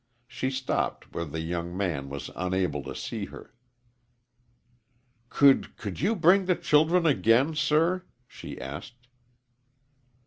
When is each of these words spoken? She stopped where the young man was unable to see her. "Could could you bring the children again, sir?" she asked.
She 0.27 0.49
stopped 0.49 1.13
where 1.13 1.25
the 1.25 1.41
young 1.41 1.77
man 1.77 2.09
was 2.09 2.31
unable 2.35 2.81
to 2.85 2.95
see 2.95 3.25
her. 3.25 3.53
"Could 5.29 5.77
could 5.77 6.01
you 6.01 6.15
bring 6.15 6.45
the 6.45 6.55
children 6.55 7.05
again, 7.05 7.53
sir?" 7.53 8.03
she 8.27 8.59
asked. 8.59 9.05